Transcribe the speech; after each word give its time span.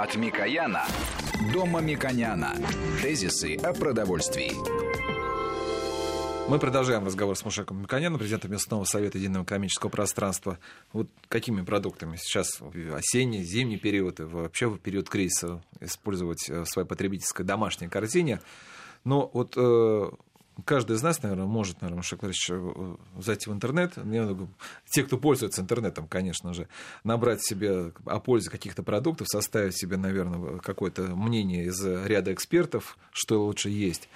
От 0.00 0.16
Микояна 0.16 0.86
до 1.52 1.66
Мамиконяна. 1.66 2.56
Тезисы 3.02 3.56
о 3.56 3.74
продовольствии. 3.74 4.52
Мы 6.48 6.58
продолжаем 6.58 7.04
разговор 7.04 7.36
с 7.36 7.44
Мушеком 7.44 7.82
Миконяном, 7.82 8.18
президентом 8.18 8.50
местного 8.50 8.84
совета 8.84 9.18
единого 9.18 9.44
экономического 9.44 9.90
пространства. 9.90 10.58
Вот 10.94 11.08
какими 11.28 11.60
продуктами 11.60 12.16
сейчас 12.16 12.62
осенний, 12.94 13.42
зимний 13.42 13.76
период 13.76 14.20
и 14.20 14.22
вообще 14.22 14.68
в 14.68 14.78
период 14.78 15.10
кризиса 15.10 15.62
использовать 15.80 16.48
в 16.48 16.64
своей 16.64 16.88
потребительской 16.88 17.44
домашней 17.44 17.88
корзине? 17.88 18.40
Но 19.04 19.30
вот 19.34 19.52
э, 19.58 20.10
каждый 20.64 20.96
из 20.96 21.02
нас, 21.02 21.22
наверное, 21.22 21.46
может, 21.46 21.80
наверное, 21.80 21.98
Мушек 21.98 22.22
Владимирович, 22.22 22.98
зайти 23.18 23.50
в 23.50 23.52
интернет, 23.52 23.94
те, 24.90 25.02
кто 25.02 25.18
пользуется 25.18 25.62
интернетом, 25.62 26.06
конечно 26.08 26.54
же, 26.54 26.68
набрать 27.04 27.42
себе 27.42 27.92
о 28.06 28.20
пользе 28.20 28.50
каких-то 28.50 28.82
продуктов, 28.82 29.28
составить 29.28 29.76
себе, 29.76 29.96
наверное, 29.96 30.58
какое-то 30.58 31.02
мнение 31.14 31.66
из 31.66 31.84
ряда 31.84 32.32
экспертов, 32.32 32.98
что 33.12 33.44
лучше 33.44 33.70
есть 33.70 34.08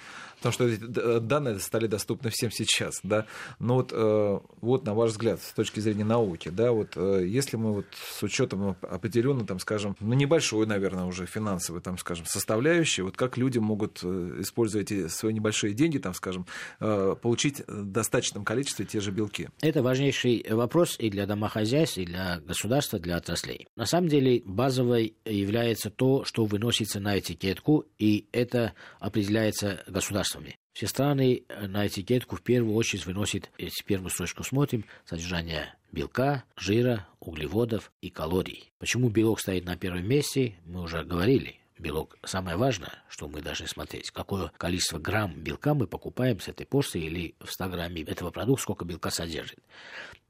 потому 0.45 0.69
что 0.69 0.85
эти 0.85 1.19
данные 1.21 1.59
стали 1.59 1.87
доступны 1.87 2.29
всем 2.29 2.51
сейчас, 2.51 2.99
да. 3.01 3.25
Но 3.59 3.75
вот, 3.75 3.91
э, 3.91 4.39
вот 4.61 4.85
на 4.85 4.93
ваш 4.93 5.11
взгляд, 5.11 5.41
с 5.41 5.53
точки 5.53 5.79
зрения 5.79 6.05
науки, 6.05 6.49
да, 6.49 6.71
вот 6.71 6.93
э, 6.95 7.25
если 7.25 7.57
мы 7.57 7.73
вот 7.73 7.85
с 8.15 8.21
учетом 8.21 8.75
определенно, 8.81 9.45
там, 9.45 9.57
скажем, 9.59 9.95
ну 9.99 10.13
небольшой, 10.13 10.67
наверное, 10.67 11.05
уже 11.05 11.25
финансовой, 11.25 11.81
там, 11.81 11.97
скажем, 11.97 12.25
составляющей, 12.27 13.01
вот 13.01 13.17
как 13.17 13.37
люди 13.37 13.57
могут, 13.57 14.01
э, 14.03 14.37
используя 14.39 14.83
эти 14.83 15.07
свои 15.07 15.33
небольшие 15.33 15.73
деньги, 15.73 15.97
там, 15.97 16.13
скажем, 16.13 16.45
получить 16.79 17.63
в 17.67 17.85
достаточном 17.85 18.45
количестве 18.45 18.85
те 18.85 18.99
же 18.99 19.11
белки? 19.11 19.49
Это 19.61 19.81
важнейший 19.81 20.45
вопрос 20.49 20.95
и 20.99 21.09
для 21.09 21.25
домохозяйств, 21.25 21.97
и 21.97 22.05
для 22.05 22.39
государства, 22.41 22.99
для 22.99 23.17
отраслей. 23.17 23.67
На 23.75 23.85
самом 23.85 24.09
деле 24.09 24.43
базовой 24.45 25.15
является 25.25 25.89
то, 25.89 26.23
что 26.23 26.45
выносится 26.45 26.99
на 26.99 27.17
этикетку, 27.17 27.85
и 27.97 28.27
это 28.31 28.73
определяется 28.99 29.83
государством 29.87 30.34
лекарствами. 30.35 30.57
Все 30.73 30.87
страны 30.87 31.43
э, 31.47 31.67
на 31.67 31.87
этикетку 31.87 32.35
в 32.35 32.41
первую 32.41 32.75
очередь 32.75 33.05
выносят, 33.05 33.49
если 33.57 33.83
первую 33.83 34.09
строчку 34.09 34.43
смотрим, 34.43 34.85
содержание 35.05 35.73
белка, 35.91 36.43
жира, 36.57 37.07
углеводов 37.19 37.91
и 38.01 38.09
калорий. 38.09 38.71
Почему 38.79 39.09
белок 39.09 39.39
стоит 39.39 39.65
на 39.65 39.77
первом 39.77 40.07
месте, 40.07 40.55
мы 40.65 40.81
уже 40.81 41.03
говорили. 41.03 41.59
Белок 41.77 42.17
самое 42.23 42.55
важное, 42.55 43.03
что 43.09 43.27
мы 43.27 43.41
должны 43.41 43.67
смотреть, 43.67 44.09
какое 44.11 44.49
количество 44.57 44.97
грамм 44.97 45.33
белка 45.33 45.73
мы 45.73 45.87
покупаем 45.87 46.39
с 46.39 46.47
этой 46.47 46.65
порции 46.65 47.03
или 47.03 47.35
в 47.39 47.51
100 47.51 47.67
грамме 47.67 48.01
этого 48.01 48.31
продукта, 48.31 48.63
сколько 48.63 48.85
белка 48.85 49.09
содержит. 49.09 49.59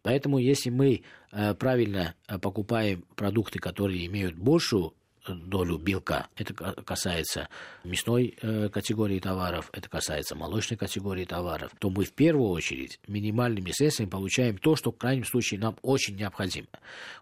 Поэтому, 0.02 0.40
если 0.40 0.72
мы 0.72 1.04
э, 1.32 1.54
правильно 1.54 2.16
э, 2.28 2.40
покупаем 2.40 3.06
продукты, 3.16 3.60
которые 3.60 4.06
имеют 4.08 4.36
большую 4.36 4.96
долю 5.28 5.78
белка. 5.78 6.28
Это 6.36 6.54
касается 6.54 7.50
мясной 7.84 8.38
э, 8.42 8.70
категории 8.70 9.20
товаров, 9.20 9.70
это 9.74 9.90
касается 9.90 10.36
молочной 10.36 10.78
категории 10.78 11.26
товаров, 11.26 11.72
то 11.80 11.90
мы 11.90 12.06
в 12.06 12.14
первую 12.14 12.50
очередь 12.50 13.00
минимальными 13.08 13.72
средствами 13.72 14.10
получаем 14.10 14.58
то, 14.58 14.76
что 14.76 14.92
в 14.92 14.98
крайнем 14.98 15.26
случае 15.26 15.60
нам 15.60 15.78
очень 15.82 16.16
необходимо. 16.16 16.68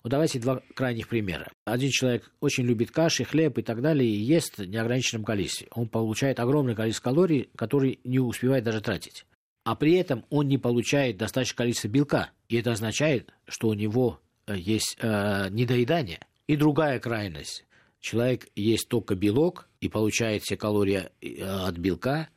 Вот 0.03 0.09
давайте 0.09 0.39
два 0.39 0.61
крайних 0.75 1.07
примера. 1.07 1.51
Один 1.65 1.89
человек 1.91 2.31
очень 2.39 2.65
любит 2.65 2.91
каши, 2.91 3.23
хлеб 3.23 3.57
и 3.57 3.61
так 3.61 3.81
далее, 3.81 4.09
и 4.09 4.15
ест 4.15 4.57
в 4.57 4.65
неограниченном 4.65 5.23
количестве. 5.23 5.67
Он 5.71 5.87
получает 5.87 6.39
огромное 6.39 6.75
количество 6.75 7.09
калорий, 7.09 7.49
которые 7.55 7.99
не 8.03 8.19
успевает 8.19 8.63
даже 8.63 8.81
тратить. 8.81 9.25
А 9.63 9.75
при 9.75 9.93
этом 9.93 10.25
он 10.29 10.47
не 10.47 10.57
получает 10.57 11.17
достаточное 11.17 11.57
количество 11.57 11.87
белка. 11.87 12.31
И 12.49 12.57
это 12.57 12.73
означает, 12.73 13.33
что 13.47 13.69
у 13.69 13.73
него 13.73 14.19
э, 14.45 14.57
есть 14.57 14.97
э, 14.99 15.47
недоедание. 15.49 16.19
И 16.47 16.57
другая 16.57 16.99
крайность 16.99 17.65
человек 18.03 18.47
есть 18.55 18.89
только 18.89 19.15
белок 19.15 19.69
и 19.79 19.87
получает 19.87 20.43
все 20.43 20.57
калории 20.57 21.09
э, 21.21 21.41
от 21.41 21.77
белка, 21.77 22.29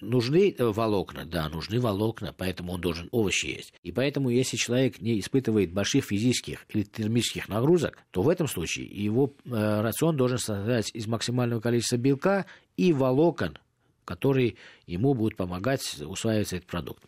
Нужны 0.00 0.54
э, 0.56 0.64
волокна, 0.64 1.24
да, 1.26 1.48
нужны 1.48 1.80
волокна, 1.80 2.32
поэтому 2.32 2.74
он 2.74 2.80
должен 2.80 3.08
овощи 3.10 3.46
есть. 3.46 3.74
И 3.82 3.90
поэтому, 3.90 4.30
если 4.30 4.56
человек 4.56 5.00
не 5.00 5.18
испытывает 5.18 5.72
больших 5.72 6.04
физических 6.04 6.66
или 6.68 6.84
термических 6.84 7.48
нагрузок, 7.48 7.98
то 8.12 8.22
в 8.22 8.28
этом 8.28 8.46
случае 8.46 8.86
его 8.86 9.34
э, 9.44 9.80
рацион 9.80 10.16
должен 10.16 10.38
состоять 10.38 10.94
из 10.94 11.08
максимального 11.08 11.60
количества 11.60 11.96
белка 11.96 12.46
и 12.76 12.92
волокон, 12.92 13.58
которые 14.08 14.54
ему 14.86 15.12
будут 15.12 15.36
помогать 15.36 16.00
усваивать 16.00 16.54
этот 16.54 16.66
продукт. 16.66 17.04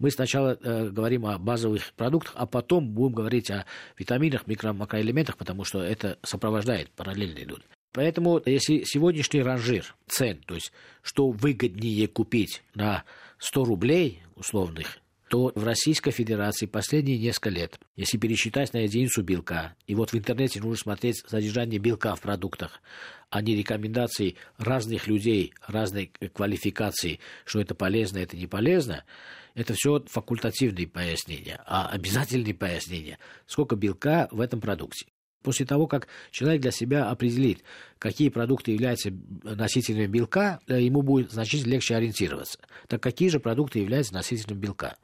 Мы 0.00 0.10
сначала 0.10 0.58
э, 0.60 0.88
говорим 0.88 1.24
о 1.26 1.38
базовых 1.38 1.92
продуктах, 1.92 2.32
а 2.34 2.44
потом 2.44 2.88
будем 2.88 3.14
говорить 3.14 3.52
о 3.52 3.66
витаминах, 3.96 4.48
микро 4.48 4.72
макроэлементах, 4.72 5.36
потому 5.36 5.62
что 5.62 5.80
это 5.80 6.18
сопровождает, 6.24 6.90
параллельно 6.90 7.38
идут. 7.44 7.62
Поэтому, 7.92 8.42
если 8.44 8.82
сегодняшний 8.82 9.42
ранжир 9.42 9.94
цен, 10.08 10.38
то 10.44 10.56
есть 10.56 10.72
что 11.02 11.30
выгоднее 11.30 12.08
купить 12.08 12.64
на 12.74 13.04
100 13.38 13.64
рублей 13.64 14.22
условных, 14.34 14.98
то 15.30 15.52
в 15.54 15.62
Российской 15.62 16.10
Федерации 16.10 16.66
последние 16.66 17.16
несколько 17.16 17.50
лет, 17.50 17.78
если 17.94 18.18
пересчитать 18.18 18.72
на 18.72 18.78
единицу 18.78 19.22
белка, 19.22 19.76
и 19.86 19.94
вот 19.94 20.10
в 20.10 20.18
интернете 20.18 20.58
нужно 20.58 20.76
смотреть 20.76 21.22
содержание 21.24 21.78
белка 21.78 22.16
в 22.16 22.20
продуктах, 22.20 22.82
а 23.30 23.40
не 23.40 23.54
рекомендации 23.54 24.34
разных 24.58 25.06
людей, 25.06 25.54
разной 25.64 26.10
квалификации, 26.34 27.20
что 27.44 27.60
это 27.60 27.76
полезно, 27.76 28.18
это 28.18 28.36
не 28.36 28.48
полезно, 28.48 29.04
это 29.54 29.72
все 29.74 30.02
факультативные 30.04 30.88
пояснения, 30.88 31.62
а 31.64 31.86
обязательные 31.86 32.52
пояснения, 32.52 33.20
сколько 33.46 33.76
белка 33.76 34.26
в 34.32 34.40
этом 34.40 34.60
продукте. 34.60 35.06
После 35.42 35.64
того, 35.64 35.86
как 35.86 36.08
человек 36.30 36.60
для 36.60 36.70
себя 36.70 37.08
определит, 37.08 37.62
какие 37.98 38.28
продукты 38.28 38.72
являются 38.72 39.10
носителями 39.42 40.06
белка, 40.06 40.60
э, 40.66 40.82
ему 40.82 41.02
будет 41.02 41.32
значительно 41.32 41.72
легче 41.72 41.96
ориентироваться. 41.96 42.58
Так 42.88 43.02
какие 43.02 43.28
же 43.28 43.40
продукты 43.40 43.78
являются 43.78 44.12
носителем 44.12 44.58
белка? 44.58 44.96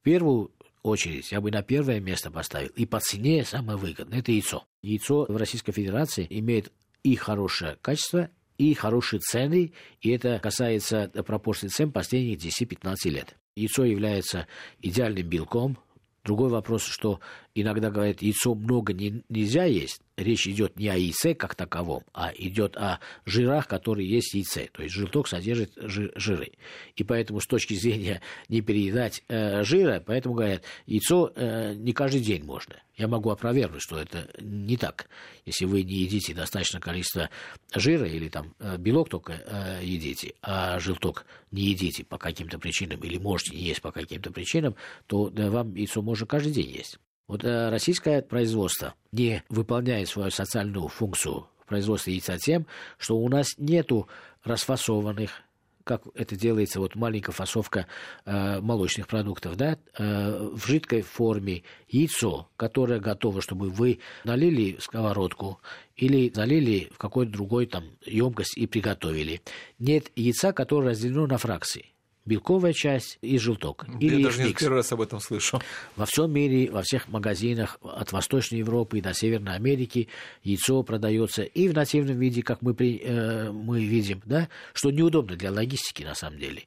В 0.00 0.04
первую 0.04 0.52
очередь 0.82 1.32
я 1.32 1.40
бы 1.40 1.50
на 1.50 1.62
первое 1.62 2.00
место 2.00 2.30
поставил, 2.30 2.68
и 2.76 2.86
по 2.86 3.00
цене 3.00 3.44
самое 3.44 3.78
выгодное, 3.78 4.20
это 4.20 4.32
яйцо. 4.32 4.64
Яйцо 4.82 5.26
в 5.28 5.36
Российской 5.36 5.72
Федерации 5.72 6.26
имеет 6.30 6.72
и 7.02 7.16
хорошее 7.16 7.76
качество, 7.82 8.30
и 8.58 8.74
хорошие 8.74 9.20
цены, 9.20 9.72
и 10.00 10.10
это 10.10 10.38
касается 10.38 11.08
пропорции 11.26 11.68
цен 11.68 11.90
последних 11.90 12.38
10-15 12.38 13.10
лет. 13.10 13.36
Яйцо 13.56 13.84
является 13.84 14.46
идеальным 14.80 15.28
белком. 15.28 15.78
Другой 16.24 16.50
вопрос, 16.50 16.84
что 16.84 17.20
иногда 17.54 17.90
говорят, 17.90 18.22
яйцо 18.22 18.54
много 18.54 18.92
не, 18.92 19.22
нельзя 19.28 19.64
есть, 19.64 20.02
речь 20.16 20.46
идет 20.46 20.78
не 20.78 20.88
о 20.88 20.96
яйце 20.96 21.34
как 21.34 21.54
таковом, 21.54 22.04
а 22.12 22.32
идет 22.36 22.76
о 22.76 23.00
жирах, 23.24 23.66
которые 23.66 24.08
есть 24.08 24.32
в 24.32 24.34
яйце. 24.34 24.68
То 24.72 24.82
есть 24.82 24.94
желток 24.94 25.28
содержит 25.28 25.72
жиры. 25.76 26.52
И 26.96 27.04
поэтому 27.04 27.40
с 27.40 27.46
точки 27.46 27.74
зрения 27.74 28.20
не 28.48 28.60
переедать 28.60 29.22
э, 29.28 29.62
жира, 29.64 30.02
поэтому 30.04 30.34
говорят, 30.34 30.64
яйцо 30.86 31.32
э, 31.34 31.74
не 31.74 31.92
каждый 31.92 32.20
день 32.20 32.44
можно. 32.44 32.76
Я 32.96 33.08
могу 33.08 33.30
опровергнуть, 33.30 33.82
что 33.82 33.98
это 33.98 34.28
не 34.40 34.76
так. 34.76 35.08
Если 35.46 35.64
вы 35.64 35.82
не 35.82 35.94
едите 35.94 36.34
достаточное 36.34 36.80
количество 36.80 37.30
жира 37.74 38.06
или 38.06 38.28
там 38.28 38.54
э, 38.58 38.76
белок 38.76 39.08
только 39.08 39.32
э, 39.32 39.80
едите, 39.82 40.34
а 40.42 40.78
желток 40.78 41.24
не 41.50 41.62
едите 41.62 42.04
по 42.04 42.18
каким-то 42.18 42.58
причинам 42.58 43.00
или 43.00 43.18
можете 43.18 43.56
не 43.56 43.62
есть 43.62 43.80
по 43.80 43.92
каким-то 43.92 44.30
причинам, 44.30 44.76
то 45.06 45.30
да, 45.30 45.50
вам 45.50 45.74
яйцо 45.74 46.02
можно 46.02 46.26
каждый 46.26 46.52
день 46.52 46.70
есть. 46.70 46.98
Вот 47.28 47.44
э, 47.44 47.70
российское 47.70 48.22
производство 48.22 48.94
не 49.12 49.42
выполняет 49.48 50.08
свою 50.08 50.30
социальную 50.30 50.88
функцию 50.88 51.46
производства 51.66 52.10
яйца 52.10 52.36
тем, 52.38 52.66
что 52.98 53.16
у 53.16 53.28
нас 53.28 53.54
нету 53.56 54.08
расфасованных 54.44 55.42
как 55.84 56.02
это 56.14 56.36
делается, 56.36 56.80
вот 56.80 56.94
маленькая 56.94 57.32
фасовка 57.32 57.86
э, 58.24 58.60
молочных 58.60 59.08
продуктов, 59.08 59.56
да, 59.56 59.78
э, 59.98 60.50
в 60.52 60.64
жидкой 60.66 61.02
форме 61.02 61.62
яйцо, 61.88 62.48
которое 62.56 63.00
готово, 63.00 63.42
чтобы 63.42 63.68
вы 63.68 63.98
налили 64.24 64.76
в 64.76 64.82
сковородку 64.82 65.60
или 65.96 66.30
залили 66.32 66.88
в 66.92 66.98
какой-то 66.98 67.32
другой 67.32 67.66
там 67.66 67.84
емкость 68.04 68.56
и 68.56 68.66
приготовили. 68.66 69.42
Нет 69.78 70.10
яйца, 70.16 70.52
которое 70.52 70.90
разделено 70.90 71.26
на 71.26 71.38
фракции 71.38 71.91
белковая 72.24 72.72
часть 72.72 73.18
и 73.20 73.38
желток. 73.38 73.86
Или 74.00 74.16
Я 74.16 74.26
даже 74.26 74.44
не 74.44 74.52
первый 74.52 74.76
раз 74.76 74.92
об 74.92 75.00
этом 75.00 75.20
слышу. 75.20 75.60
Во 75.96 76.06
всем 76.06 76.32
мире, 76.32 76.70
во 76.70 76.82
всех 76.82 77.08
магазинах 77.08 77.78
от 77.82 78.12
Восточной 78.12 78.58
Европы 78.58 79.00
до 79.00 79.12
Северной 79.12 79.54
Америки 79.54 80.08
яйцо 80.42 80.82
продается 80.82 81.42
и 81.42 81.68
в 81.68 81.74
нативном 81.74 82.18
виде, 82.18 82.42
как 82.42 82.62
мы, 82.62 82.74
при, 82.74 83.00
э, 83.02 83.50
мы 83.50 83.84
видим, 83.84 84.22
да, 84.24 84.48
что 84.72 84.90
неудобно 84.90 85.36
для 85.36 85.50
логистики 85.50 86.02
на 86.02 86.14
самом 86.14 86.38
деле. 86.38 86.62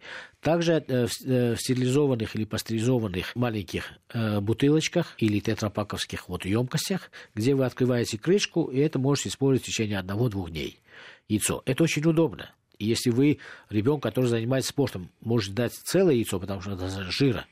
Также 0.46 0.74
э, 0.74 1.08
в, 1.08 1.12
э, 1.26 1.56
в 1.56 1.60
стерилизованных 1.60 2.36
или 2.36 2.46
пастеризованных 2.46 3.36
маленьких 3.36 3.94
э, 4.14 4.40
бутылочках 4.42 5.16
или 5.18 5.40
тетрапаковских 5.40 6.30
вот 6.30 6.46
емкостях, 6.46 7.10
где 7.34 7.56
вы 7.56 7.66
открываете 7.66 8.20
крышку, 8.20 8.66
и 8.66 8.78
это 8.78 9.00
можете 9.00 9.30
использовать 9.30 9.64
в 9.64 9.66
течение 9.66 9.98
одного-двух 9.98 10.52
дней. 10.52 10.80
Яйцо. 11.28 11.64
Это 11.66 11.84
очень 11.84 12.06
удобно. 12.06 12.52
Если 12.80 13.10
вы 13.10 13.40
ребенок, 13.70 14.04
который 14.04 14.28
занимается 14.28 14.70
спортом, 14.70 15.10
может 15.22 15.54
дать 15.54 15.74
целое 15.74 16.16
яйцо, 16.16 16.40
потому 16.40 16.62
что 16.62 16.74
это 16.74 16.90
жира, 17.12 17.46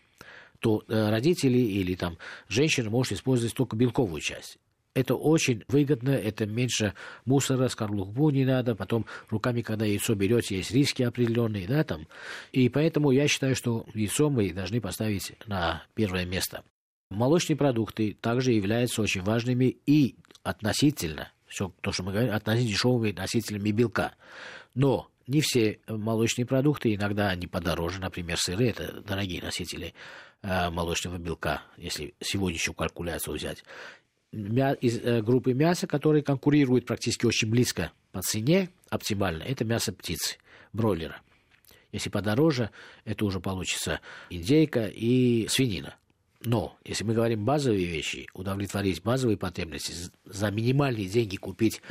то 0.60 0.84
э, 0.88 1.10
родители 1.10 1.58
или 1.58 1.96
там 1.96 2.18
женщина 2.48 2.90
может 2.90 3.14
использовать 3.14 3.54
только 3.54 3.76
белковую 3.76 4.22
часть. 4.22 4.58
Это 4.94 5.16
очень 5.16 5.64
выгодно, 5.68 6.12
это 6.12 6.46
меньше 6.46 6.94
мусора, 7.26 7.68
скорлупу 7.68 8.30
не 8.30 8.46
надо, 8.46 8.76
потом 8.76 9.06
руками, 9.30 9.62
когда 9.62 9.86
яйцо 9.86 10.14
берете, 10.14 10.58
есть 10.58 10.72
риски 10.72 11.02
определенные, 11.02 11.68
да, 11.68 11.84
там. 11.84 12.08
И 12.52 12.70
поэтому 12.70 13.12
я 13.12 13.28
считаю, 13.28 13.56
что 13.56 13.86
яйцо 13.94 14.30
мы 14.30 14.54
должны 14.54 14.80
поставить 14.80 15.34
на 15.48 15.84
первое 15.96 16.26
место. 16.26 16.64
Молочные 17.10 17.58
продукты 17.58 18.16
также 18.20 18.54
являются 18.54 19.02
очень 19.02 19.22
важными 19.22 19.78
и 19.86 20.16
относительно, 20.44 21.32
все 21.48 21.74
то, 21.82 21.92
что 21.92 22.04
мы 22.04 22.12
говорим, 22.12 22.34
относительно 22.34 22.74
дешевыми 22.74 23.12
носителями 23.12 23.72
белка. 23.72 24.14
Но 24.76 25.10
не 25.28 25.42
все 25.42 25.80
молочные 25.88 26.46
продукты, 26.46 26.94
иногда 26.94 27.30
они 27.30 27.48
подороже, 27.48 28.00
например, 28.00 28.38
сыры, 28.38 28.70
это 28.70 29.02
дорогие 29.02 29.42
носители 29.42 29.94
э, 30.42 30.70
молочного 30.70 31.18
белка, 31.18 31.64
если 31.78 32.14
сегодняшнюю 32.20 32.76
калькуляцию 32.76 33.36
взять. 33.36 33.64
Из 34.32 34.98
э, 35.00 35.22
группы 35.22 35.54
мяса, 35.54 35.88
которые 35.88 36.24
конкурируют 36.24 36.86
практически 36.86 37.26
очень 37.26 37.50
близко 37.50 37.92
по 38.12 38.22
цене, 38.22 38.70
оптимально, 38.90 39.44
это 39.44 39.64
мясо 39.64 39.94
птицы, 39.94 40.38
бройлера. 40.74 41.22
Если 41.92 42.10
подороже, 42.10 42.72
это 43.06 43.24
уже 43.24 43.40
получится 43.40 44.02
индейка 44.30 44.88
и 44.88 45.48
свинина. 45.48 45.96
Но 46.42 46.76
если 46.84 47.06
мы 47.06 47.14
говорим 47.14 47.46
базовые 47.46 47.86
вещи, 47.86 48.28
удовлетворить 48.34 49.02
базовые 49.02 49.38
потребности, 49.38 49.94
за 50.26 50.52
минимальные 50.52 51.08
деньги 51.08 51.38
купить 51.38 51.82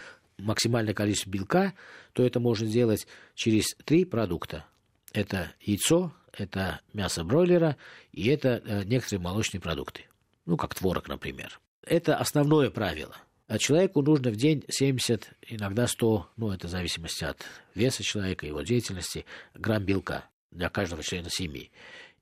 максимальное 0.43 0.94
количество 0.94 1.31
белка, 1.31 1.75
то 2.12 2.25
это 2.25 2.41
можно 2.41 2.67
сделать 2.67 3.06
через 3.35 3.75
три 3.85 4.05
продукта. 4.05 4.67
Это 5.12 5.53
яйцо, 5.61 6.12
это 6.33 6.81
мясо 6.93 7.25
бройлера 7.25 7.77
и 8.12 8.29
это 8.29 8.62
э, 8.65 8.85
некоторые 8.85 9.21
молочные 9.21 9.61
продукты. 9.61 10.05
Ну, 10.47 10.56
как 10.56 10.75
творог, 10.75 11.09
например. 11.09 11.61
Это 11.85 12.17
основное 12.17 12.71
правило. 12.71 13.17
А 13.49 13.59
человеку 13.59 14.03
нужно 14.03 14.31
в 14.31 14.37
день 14.37 14.65
70, 14.69 15.31
иногда 15.49 15.87
100, 15.87 16.31
ну, 16.37 16.53
это 16.53 16.69
в 16.69 16.71
зависимости 16.71 17.25
от 17.25 17.44
веса 17.75 18.03
человека, 18.03 18.47
его 18.47 18.62
деятельности, 18.62 19.27
грамм 19.55 19.85
белка 19.85 20.25
для 20.50 20.71
каждого 20.71 21.03
члена 21.03 21.29
семьи. 21.29 21.71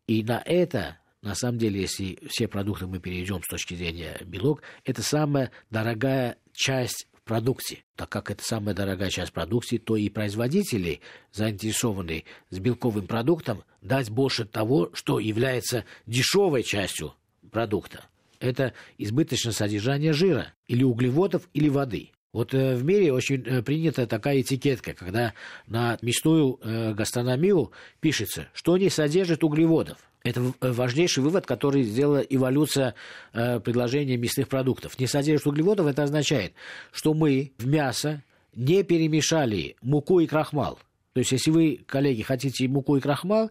И 0.06 0.24
на 0.24 0.42
это 0.44 0.98
на 1.22 1.34
самом 1.34 1.58
деле, 1.58 1.82
если 1.82 2.18
все 2.28 2.48
продукты 2.48 2.86
мы 2.86 2.98
перейдем 2.98 3.42
с 3.42 3.48
точки 3.48 3.74
зрения 3.74 4.18
белок, 4.24 4.62
это 4.84 5.02
самая 5.02 5.50
дорогая 5.70 6.38
часть 6.52 7.06
продукции. 7.30 7.84
Так 7.94 8.08
как 8.08 8.28
это 8.32 8.42
самая 8.42 8.74
дорогая 8.74 9.08
часть 9.08 9.32
продукции, 9.32 9.78
то 9.78 9.94
и 9.94 10.08
производители 10.08 11.00
заинтересованы 11.30 12.24
с 12.48 12.58
белковым 12.58 13.06
продуктом 13.06 13.62
дать 13.82 14.10
больше 14.10 14.44
того, 14.44 14.90
что 14.94 15.20
является 15.20 15.84
дешевой 16.06 16.64
частью 16.64 17.14
продукта. 17.52 18.06
Это 18.40 18.74
избыточное 18.98 19.52
содержание 19.52 20.12
жира 20.12 20.54
или 20.66 20.82
углеводов 20.82 21.48
или 21.54 21.68
воды. 21.68 22.10
Вот 22.32 22.52
э, 22.52 22.74
в 22.74 22.82
мире 22.82 23.12
очень 23.12 23.44
э, 23.46 23.62
принята 23.62 24.08
такая 24.08 24.40
этикетка, 24.40 24.92
когда 24.92 25.32
на 25.68 25.98
мясную 26.02 26.58
э, 26.60 26.94
гастрономию 26.94 27.70
пишется, 28.00 28.48
что 28.54 28.76
не 28.76 28.90
содержит 28.90 29.44
углеводов. 29.44 29.98
Это 30.22 30.52
важнейший 30.60 31.22
вывод, 31.22 31.46
который 31.46 31.82
сделала 31.82 32.18
эволюция 32.18 32.94
э, 33.32 33.58
предложения 33.60 34.16
мясных 34.16 34.48
продуктов. 34.48 34.98
Не 34.98 35.06
содержит 35.06 35.46
углеводов, 35.46 35.86
это 35.86 36.02
означает, 36.02 36.52
что 36.92 37.14
мы 37.14 37.52
в 37.58 37.66
мясо 37.66 38.22
не 38.54 38.82
перемешали 38.82 39.76
муку 39.80 40.20
и 40.20 40.26
крахмал. 40.26 40.78
То 41.14 41.20
есть, 41.20 41.32
если 41.32 41.50
вы, 41.50 41.80
коллеги, 41.86 42.22
хотите 42.22 42.68
муку 42.68 42.96
и 42.96 43.00
крахмал, 43.00 43.50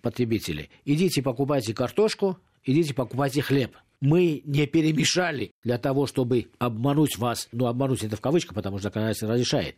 потребители, 0.00 0.70
идите 0.84 1.22
покупайте 1.22 1.74
картошку, 1.74 2.38
идите 2.64 2.94
покупайте 2.94 3.42
хлеб– 3.42 3.76
мы 4.00 4.42
не 4.46 4.66
перемешали 4.66 5.52
для 5.62 5.76
того, 5.76 6.06
чтобы 6.06 6.46
обмануть 6.58 7.18
вас, 7.18 7.48
ну, 7.52 7.66
обмануть 7.66 8.02
это 8.02 8.16
в 8.16 8.20
кавычках, 8.20 8.54
потому 8.54 8.78
что 8.78 8.84
законодательство 8.84 9.30
разрешает. 9.30 9.76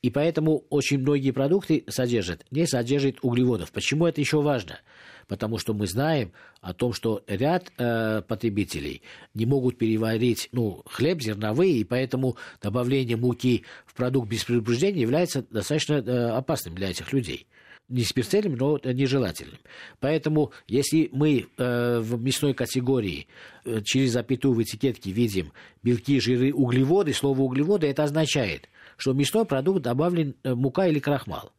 И 0.00 0.10
поэтому 0.10 0.64
очень 0.70 0.98
многие 0.98 1.32
продукты 1.32 1.84
содержат, 1.88 2.46
не 2.50 2.66
содержат 2.66 3.16
углеводов. 3.22 3.70
Почему 3.70 4.06
это 4.06 4.20
еще 4.20 4.40
важно? 4.40 4.80
Потому 5.26 5.58
что 5.58 5.74
мы 5.74 5.86
знаем 5.86 6.32
о 6.62 6.72
том, 6.72 6.94
что 6.94 7.22
ряд 7.26 7.70
э, 7.76 8.22
потребителей 8.26 9.02
не 9.34 9.44
могут 9.44 9.76
переварить 9.76 10.48
ну, 10.52 10.82
хлеб 10.86 11.20
зерновые, 11.20 11.74
и 11.74 11.84
поэтому 11.84 12.38
добавление 12.62 13.18
муки 13.18 13.64
в 13.84 13.94
продукт 13.94 14.30
без 14.30 14.44
предупреждения 14.44 15.02
является 15.02 15.42
достаточно 15.42 15.94
э, 15.94 16.30
опасным 16.30 16.74
для 16.74 16.90
этих 16.90 17.12
людей 17.12 17.46
не 17.88 18.04
смертельным, 18.04 18.56
но 18.56 18.78
нежелательным. 18.84 19.58
Поэтому, 20.00 20.52
если 20.66 21.08
мы 21.12 21.46
э, 21.56 22.00
в 22.00 22.20
мясной 22.20 22.54
категории 22.54 23.26
э, 23.64 23.80
через 23.82 24.12
запятую 24.12 24.54
в 24.54 24.62
этикетке 24.62 25.10
видим 25.10 25.52
белки, 25.82 26.20
жиры, 26.20 26.52
углеводы, 26.52 27.12
слово 27.12 27.40
углеводы, 27.40 27.86
это 27.86 28.04
означает, 28.04 28.68
что 28.96 29.12
в 29.12 29.16
мясной 29.16 29.46
продукт 29.46 29.82
добавлен 29.82 30.34
э, 30.42 30.54
мука 30.54 30.86
или 30.86 30.98
крахмал. 30.98 31.52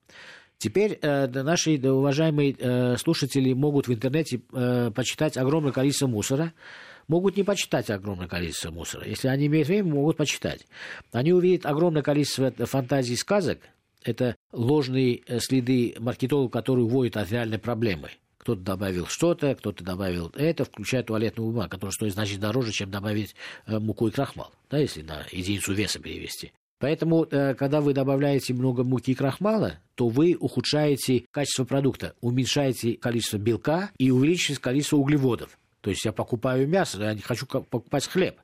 Теперь 0.59 0.99
э, 1.01 1.27
наши 1.27 1.77
уважаемые 1.77 2.55
э, 2.59 2.97
слушатели 2.97 3.53
могут 3.53 3.87
в 3.87 3.93
интернете 3.93 4.41
э, 4.53 4.91
почитать 4.93 5.37
огромное 5.37 5.71
количество 5.71 6.07
мусора, 6.07 6.53
могут 7.07 7.37
не 7.37 7.43
почитать 7.43 7.89
огромное 7.89 8.27
количество 8.27 8.69
мусора. 8.69 9.07
Если 9.07 9.29
они 9.29 9.47
имеют 9.47 9.69
время, 9.69 9.93
могут 9.93 10.17
почитать. 10.17 10.67
Они 11.11 11.31
увидят 11.31 11.65
огромное 11.65 12.03
количество 12.03 12.51
фантазий 12.51 13.13
и 13.13 13.17
сказок, 13.17 13.59
это 14.03 14.35
ложные 14.51 15.21
э, 15.27 15.39
следы 15.39 15.95
маркетологов, 15.99 16.51
которые 16.51 16.85
уводят 16.85 17.17
от 17.17 17.31
реальной 17.31 17.59
проблемы. 17.59 18.09
Кто-то 18.37 18.61
добавил 18.61 19.05
что-то, 19.07 19.53
кто-то 19.55 19.83
добавил 19.83 20.31
это, 20.35 20.63
включая 20.63 21.03
туалетную 21.03 21.51
бумагу, 21.51 21.69
которая 21.69 21.91
стоит 21.91 22.13
значит 22.13 22.39
дороже, 22.39 22.71
чем 22.71 22.89
добавить 22.89 23.35
э, 23.65 23.79
муку 23.79 24.07
и 24.07 24.11
крахмал, 24.11 24.51
да, 24.69 24.77
если 24.77 25.01
на 25.01 25.25
единицу 25.31 25.73
веса 25.73 25.99
перевести. 25.99 26.53
Поэтому, 26.79 27.25
э, 27.25 27.55
когда 27.55 27.81
вы 27.81 27.93
добавляете 27.93 28.53
много 28.53 28.83
муки 28.83 29.11
и 29.11 29.15
крахмала, 29.15 29.79
то 29.95 30.07
вы 30.07 30.37
ухудшаете 30.39 31.25
качество 31.31 31.65
продукта, 31.65 32.15
уменьшаете 32.21 32.93
количество 32.93 33.37
белка 33.37 33.91
и 33.97 34.11
увеличиваете 34.11 34.61
количество 34.61 34.95
углеводов. 34.95 35.59
То 35.81 35.89
есть 35.89 36.05
я 36.05 36.13
покупаю 36.13 36.67
мясо, 36.67 37.01
я 37.01 37.13
не 37.13 37.21
хочу 37.21 37.45
покупать 37.45 38.07
хлеб. 38.07 38.39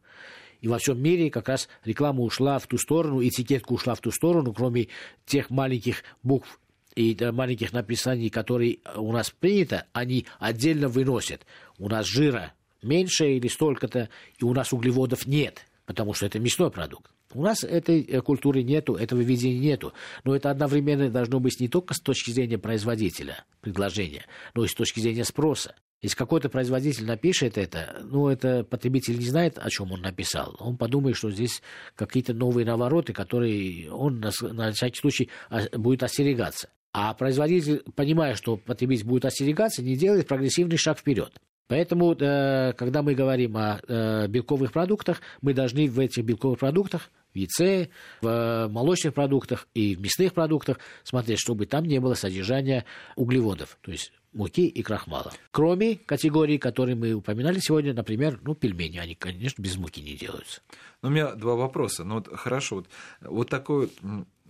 И 0.66 0.68
во 0.68 0.80
всем 0.80 1.00
мире 1.00 1.30
как 1.30 1.48
раз 1.48 1.70
реклама 1.84 2.24
ушла 2.24 2.58
в 2.58 2.66
ту 2.66 2.80
сторону, 2.80 3.22
этикетка 3.22 3.72
ушла 3.72 3.94
в 3.94 4.02
ту 4.02 4.10
сторону, 4.10 4.52
кроме 4.52 4.88
тех 5.28 5.52
маленьких 5.52 6.04
букв 6.24 6.60
и 6.96 7.16
маленьких 7.32 7.72
написаний, 7.72 8.32
которые 8.32 8.80
у 8.96 9.12
нас 9.12 9.30
принято, 9.30 9.86
они 9.94 10.26
отдельно 10.40 10.88
выносят. 10.88 11.46
У 11.78 11.88
нас 11.88 12.08
жира 12.08 12.54
меньше 12.82 13.34
или 13.34 13.48
столько-то, 13.48 14.10
и 14.40 14.44
у 14.44 14.56
нас 14.56 14.74
углеводов 14.74 15.28
нет, 15.28 15.68
потому 15.86 16.16
что 16.16 16.26
это 16.26 16.40
мясной 16.40 16.72
продукт. 16.72 17.12
У 17.36 17.44
нас 17.44 17.64
этой 17.64 18.02
э, 18.02 18.22
культуры 18.22 18.64
нету, 18.64 18.96
этого 18.96 19.22
видения 19.22 19.60
нету. 19.60 19.94
Но 20.24 20.36
это 20.36 20.50
одновременно 20.50 21.12
должно 21.12 21.40
быть 21.40 21.60
не 21.60 21.68
только 21.68 21.94
с 21.94 22.00
точки 22.00 22.32
зрения 22.32 22.58
производителя 22.58 23.44
предложения, 23.62 24.26
но 24.56 24.66
и 24.66 24.68
с 24.68 24.74
точки 24.74 25.00
зрения 25.00 25.26
спроса. 25.26 25.76
Если 26.06 26.18
какой-то 26.18 26.50
производитель 26.50 27.08
напишет 27.08 27.58
это, 27.58 27.98
ну, 28.04 28.28
это 28.28 28.64
потребитель 28.64 29.18
не 29.18 29.26
знает, 29.26 29.58
о 29.58 29.68
чем 29.72 29.92
он 29.92 30.02
написал. 30.02 30.56
Он 30.60 30.78
подумает, 30.78 31.18
что 31.18 31.32
здесь 31.32 31.64
какие-то 31.96 32.32
новые 32.36 32.64
навороты, 32.64 33.12
которые 33.12 33.92
он 33.92 34.20
на, 34.20 34.30
на 34.54 34.72
всякий 34.72 35.00
случай 35.00 35.32
будет 35.74 36.04
остерегаться. 36.04 36.70
А 36.94 37.16
производитель, 37.16 37.82
понимая, 37.96 38.36
что 38.36 38.56
потребитель 38.56 39.08
будет 39.08 39.26
остерегаться, 39.26 39.82
не 39.82 39.98
делает 39.98 40.28
прогрессивный 40.28 40.78
шаг 40.78 41.00
вперед. 41.00 41.42
Поэтому, 41.68 42.14
э, 42.14 42.74
когда 42.74 43.02
мы 43.02 43.16
говорим 43.16 43.58
о 43.58 43.80
э, 43.88 44.28
белковых 44.28 44.74
продуктах, 44.74 45.22
мы 45.42 45.56
должны 45.56 45.90
в 45.90 46.00
этих 46.00 46.24
белковых 46.24 46.60
продуктах 46.60 47.10
в 47.34 47.36
яйце, 47.36 47.90
в 48.22 48.68
молочных 48.70 49.16
продуктах 49.16 49.68
и 49.74 49.96
в 49.96 50.02
мясных 50.02 50.36
продуктах 50.36 50.78
смотреть, 51.04 51.40
чтобы 51.40 51.66
там 51.66 51.86
не 51.86 52.00
было 52.00 52.14
содержания 52.14 52.86
углеводов. 53.16 53.80
То 53.82 53.92
есть 53.92 54.14
муки 54.36 54.68
и 54.68 54.84
крахмала. 54.84 55.34
Кроме 55.52 55.96
категорий, 55.96 56.58
которые 56.58 56.96
мы 56.96 57.14
упоминали 57.14 57.60
сегодня, 57.60 57.94
например, 57.94 58.40
ну, 58.44 58.54
пельмени, 58.54 58.98
они, 58.98 59.16
конечно, 59.16 59.62
без 59.62 59.78
муки 59.78 60.02
не 60.02 60.14
делаются. 60.14 60.62
Ну, 61.02 61.10
у 61.10 61.12
меня 61.12 61.34
два 61.34 61.56
вопроса. 61.56 62.04
Ну, 62.04 62.16
вот 62.16 62.28
хорошо, 62.36 62.76
вот, 62.76 62.88
вот 63.22 63.50
такой 63.50 63.90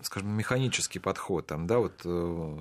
скажем, 0.05 0.29
механический 0.29 0.99
подход, 0.99 1.47
там, 1.47 1.67
да, 1.67 1.79
вот 1.79 2.01
э, 2.05 2.57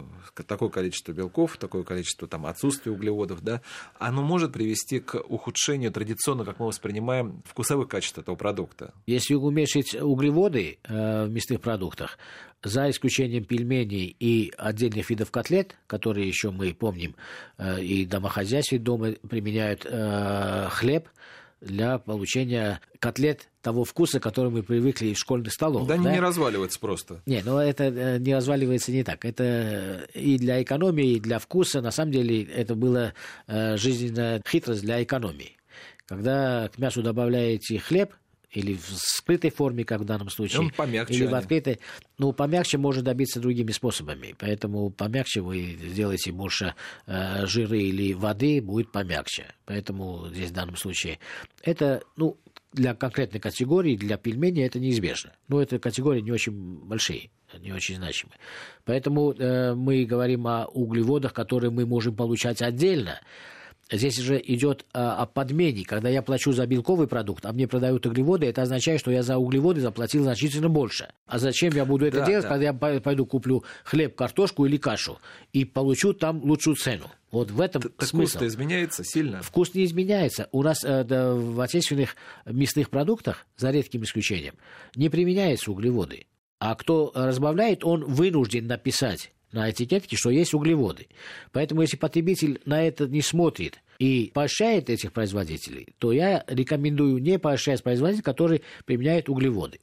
такое 0.47 0.69
количество 0.69 1.13
белков, 1.13 1.57
такое 1.57 1.85
количество 1.85 2.27
там, 2.27 2.47
отсутствия 2.47 2.93
углеводов, 2.93 3.43
да, 3.43 3.61
оно 3.99 4.23
может 4.23 4.53
привести 4.53 5.01
к 5.01 5.21
ухудшению 5.21 5.93
традиционно, 5.93 6.45
как 6.45 6.59
мы 6.59 6.67
воспринимаем, 6.67 7.43
вкусовых 7.47 7.89
качеств 7.89 8.19
этого 8.19 8.37
продукта. 8.37 8.95
Если 9.07 9.35
уменьшить 9.35 9.95
углеводы 9.95 10.79
э, 10.83 11.27
в 11.27 11.31
мясных 11.31 11.61
продуктах, 11.61 12.19
за 12.63 12.89
исключением 12.89 13.45
пельменей 13.45 14.17
и 14.19 14.53
отдельных 14.57 15.11
видов 15.11 15.31
котлет, 15.31 15.77
которые 15.87 16.27
еще 16.27 16.51
мы 16.51 16.73
помним, 16.75 17.15
э, 17.59 17.83
и 17.83 18.07
домохозяйстве 18.07 18.79
дома 18.79 19.13
применяют 19.29 19.85
э, 19.85 20.69
хлеб, 20.71 21.09
для 21.61 21.99
получения 21.99 22.81
котлет 22.99 23.49
того 23.65 23.85
вкуса, 23.85 24.21
который 24.21 24.51
мы 24.51 24.63
привыкли 24.63 25.07
из 25.07 25.17
школьных 25.17 25.53
столов. 25.53 25.89
Да, 25.89 25.97
да? 25.97 26.13
не 26.13 26.21
разваливается 26.21 26.79
просто. 26.79 27.23
Не, 27.25 27.43
ну 27.43 27.59
это 27.59 27.85
э, 27.85 28.19
не 28.19 28.35
разваливается 28.35 28.93
не 28.93 29.03
так. 29.03 29.25
Это 29.25 30.07
и 30.13 30.37
для 30.37 30.63
экономии, 30.63 31.15
и 31.15 31.21
для 31.21 31.39
вкуса. 31.39 31.81
На 31.81 31.91
самом 31.91 32.13
деле 32.13 32.45
это 32.45 32.75
была 32.75 33.15
э, 33.47 33.77
жизненная 33.79 34.43
хитрость 34.47 34.83
для 34.83 35.03
экономии. 35.03 35.57
Когда 36.07 36.69
к 36.69 36.79
мясу 36.79 37.03
добавляете 37.03 37.79
хлеб, 37.79 38.13
или 38.53 38.75
в 38.75 38.87
скрытой 38.97 39.51
форме, 39.51 39.85
как 39.85 40.03
в 40.03 40.05
данном 40.05 40.31
случае, 40.31 40.61
Он 40.61 40.71
помягче 40.71 41.15
или 41.15 41.25
в 41.25 41.29
они. 41.29 41.39
открытой. 41.39 41.81
Ну, 42.19 42.33
помягче 42.33 42.79
можно 42.79 43.03
добиться 43.03 43.41
другими 43.41 43.73
способами. 43.73 44.37
Поэтому 44.39 44.91
помягче 44.91 45.41
вы 45.41 45.77
сделаете 45.83 46.31
больше 46.31 46.75
э, 47.07 47.47
жиры 47.47 47.83
или 47.83 48.13
воды, 48.13 48.63
будет 48.63 48.93
помягче. 48.93 49.47
Поэтому 49.65 50.29
здесь 50.29 50.51
в 50.51 50.53
данном 50.53 50.77
случае 50.77 51.19
это, 51.63 52.03
ну, 52.17 52.37
для 52.75 52.95
конкретной 52.95 53.41
категории, 53.41 53.97
для 53.97 54.17
пельменей 54.17 54.67
это 54.67 54.79
неизбежно. 54.79 55.33
Но 55.49 55.63
это 55.63 55.79
категории 55.79 56.21
не 56.21 56.33
очень 56.33 56.53
большие, 56.53 57.31
не 57.61 57.73
очень 57.73 57.97
значимые. 57.97 58.37
Поэтому 58.85 59.33
э, 59.33 59.75
мы 59.75 60.05
говорим 60.05 60.47
о 60.47 60.67
углеводах, 60.67 61.33
которые 61.33 61.71
мы 61.71 61.87
можем 61.87 62.17
получать 62.17 62.61
отдельно. 62.63 63.21
Здесь 63.97 64.17
же 64.19 64.43
идет 64.45 64.85
а, 64.93 65.17
о 65.23 65.27
подмене. 65.27 65.85
Когда 65.85 66.09
я 66.09 66.23
плачу 66.23 66.53
за 66.53 66.67
белковый 66.67 67.07
продукт, 67.07 67.45
а 67.47 67.53
мне 67.53 67.67
продают 67.69 68.07
углеводы, 68.07 68.47
это 68.47 68.63
означает, 68.63 69.01
что 69.01 69.11
я 69.11 69.23
за 69.23 69.39
углеводы 69.39 69.81
заплатил 69.81 70.23
значительно 70.25 70.69
больше. 70.69 71.09
А 71.27 71.39
зачем 71.39 71.73
я 71.75 71.85
буду 71.85 72.07
это 72.07 72.19
Да, 72.21 72.27
делать, 72.27 72.43
да. 72.45 72.49
когда 72.49 72.65
я 72.65 72.73
пой- 72.73 73.01
пойду 73.01 73.27
куплю 73.27 73.65
хлеб, 73.85 74.15
картошку 74.15 74.67
или 74.67 74.77
кашу 74.77 75.19
и 75.53 75.65
получу 75.65 76.13
там 76.13 76.43
лучшую 76.43 76.77
цену? 76.77 77.11
Вот 77.31 77.51
в 77.51 77.61
этом 77.61 77.83
Так 77.83 77.93
смысл. 78.07 78.33
вкус-то 78.39 78.47
изменяется 78.47 79.03
сильно. 79.05 79.43
Вкус 79.43 79.75
не 79.75 79.85
изменяется. 79.85 80.49
У 80.53 80.63
нас 80.63 80.85
э, 80.85 81.03
да, 81.05 81.35
в 81.35 81.61
отечественных 81.61 82.15
мясных 82.47 82.91
продуктах, 82.91 83.47
за 83.57 83.71
редким 83.71 84.05
исключением, 84.05 84.55
не 84.95 85.09
применяются 85.09 85.71
углеводы. 85.73 86.27
А 86.61 86.75
кто 86.77 87.11
разбавляет, 87.15 87.85
он 87.85 88.05
вынужден 88.05 88.67
написать 88.69 89.33
на 89.53 89.71
этикетке, 89.71 90.17
что 90.17 90.31
есть 90.31 90.55
углеводы. 90.55 91.07
Поэтому 91.53 91.83
если 91.83 91.97
потребитель 91.97 92.61
на 92.65 92.83
это 92.83 93.07
не 93.07 93.21
смотрит 93.23 93.79
и 93.99 94.31
поощряет 94.35 94.91
этих 94.91 95.13
производителей, 95.13 95.95
то 95.99 96.13
я 96.13 96.45
рекомендую 96.47 97.19
не 97.19 97.39
поощрять 97.39 97.83
производителей, 97.83 98.23
которые 98.23 98.63
применяют 98.85 99.29
углеводы. 99.29 99.81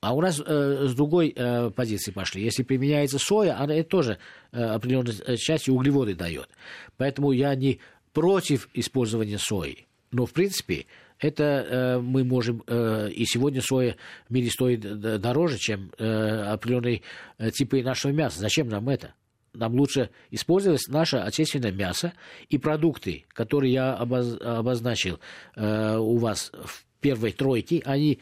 А 0.00 0.14
у 0.14 0.20
нас 0.20 0.40
э, 0.44 0.86
с 0.88 0.94
другой 0.94 1.32
э, 1.34 1.70
позиции 1.70 2.10
пошли. 2.10 2.42
Если 2.42 2.62
применяется 2.62 3.18
соя, 3.18 3.58
она 3.58 3.74
это 3.74 3.88
тоже 3.88 4.18
э, 4.50 4.62
определенной 4.62 5.14
э, 5.26 5.36
частью 5.36 5.74
углеводы 5.74 6.14
дает. 6.14 6.48
Поэтому 6.96 7.32
я 7.32 7.54
не 7.54 7.80
против 8.12 8.68
использования 8.74 9.38
сои. 9.38 9.86
Но, 10.10 10.26
в 10.26 10.32
принципе, 10.32 10.86
это 11.18 11.44
э, 11.44 11.98
мы 12.00 12.24
можем... 12.24 12.62
Э, 12.66 13.08
и 13.10 13.24
сегодня 13.24 13.62
соя 13.62 13.96
в 14.28 14.32
мире 14.32 14.50
стоит 14.50 14.80
д- 14.80 15.18
дороже, 15.18 15.58
чем 15.58 15.92
э, 15.98 16.04
определенные 16.04 17.02
э, 17.38 17.50
типы 17.50 17.82
нашего 17.82 18.12
мяса. 18.12 18.40
Зачем 18.40 18.68
нам 18.68 18.88
это? 18.88 19.14
Нам 19.62 19.78
лучше 19.78 20.10
использовать 20.32 20.88
наше 20.88 21.18
отечественное 21.18 21.70
мясо 21.70 22.14
и 22.48 22.58
продукты, 22.58 23.26
которые 23.28 23.72
я 23.72 23.96
обоз- 23.96 24.42
обозначил 24.42 25.20
э, 25.54 25.96
у 25.98 26.16
вас 26.16 26.50
в 26.52 26.84
первой 27.00 27.30
тройке, 27.30 27.80
они 27.84 28.18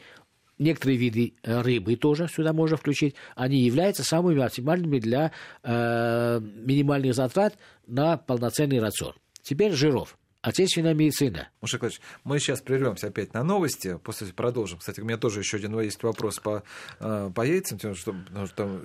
некоторые 0.59 0.99
виды 0.99 1.33
э, 1.41 1.61
рыбы 1.61 1.95
тоже 1.95 2.27
сюда 2.27 2.53
можно 2.53 2.77
включить, 2.77 3.15
они 3.35 3.57
являются 3.57 4.03
самыми 4.03 4.39
оптимальными 4.39 4.99
для 4.99 5.31
э, 5.63 6.39
минимальных 6.39 7.15
затрат 7.15 7.57
на 7.87 8.17
полноценный 8.17 8.79
рацион. 8.79 9.15
Теперь 9.41 9.71
жиров. 9.71 10.19
Отечественная 10.41 10.95
медицина. 10.95 11.49
Муша 11.61 11.77
Николаевич, 11.77 12.01
мы 12.23 12.39
сейчас 12.39 12.61
прервемся 12.61 13.07
опять 13.07 13.33
на 13.35 13.43
новости, 13.43 13.99
после 14.03 14.25
продолжим. 14.27 14.79
Кстати, 14.79 14.99
у 14.99 15.05
меня 15.05 15.17
тоже 15.17 15.39
еще 15.39 15.57
один 15.57 15.79
есть 15.79 16.01
вопрос 16.01 16.39
по, 16.39 16.63
э, 16.99 17.31
по 17.33 17.41
яйцам, 17.45 17.77
тем, 17.77 17.93
что, 17.93 18.13
потому 18.13 18.47
что 18.47 18.81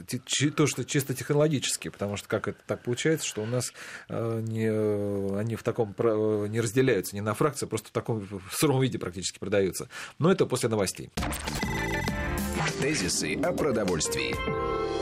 то, 0.55 0.67
что 0.67 0.85
чисто 0.85 1.15
технологически, 1.15 1.89
потому 1.89 2.17
что 2.17 2.29
как 2.29 2.49
это 2.49 2.59
так 2.67 2.83
получается, 2.83 3.27
что 3.27 3.43
у 3.43 3.47
нас 3.47 3.73
э, 4.11 4.41
не, 4.43 4.69
они 5.39 5.57
в 5.57 5.63
таком 5.63 5.95
не 6.51 6.61
разделяются 6.61 7.15
не 7.15 7.23
на 7.23 7.33
фракции, 7.33 7.65
а 7.65 7.69
просто 7.69 7.89
в 7.89 7.93
таком 7.93 8.21
в 8.21 8.53
сыром 8.53 8.83
виде 8.83 8.99
практически 8.99 9.39
продаются. 9.39 9.89
Но 10.19 10.31
это 10.31 10.45
после 10.45 10.69
новостей. 10.69 11.11
Тезисы 12.83 13.35
о 13.43 13.53
продовольствии. 13.53 14.96